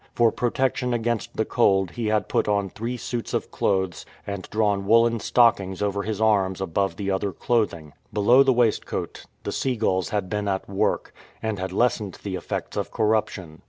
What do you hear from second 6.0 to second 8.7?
his arms above the other clothing. Below the